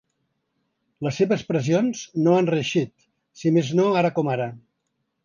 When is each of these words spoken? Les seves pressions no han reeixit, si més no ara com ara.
Les 1.07 1.19
seves 1.21 1.43
pressions 1.49 2.01
no 2.27 2.33
han 2.37 2.49
reeixit, 2.53 3.05
si 3.43 3.53
més 3.59 3.71
no 3.81 3.87
ara 4.01 4.13
com 4.17 4.33
ara. 4.39 4.49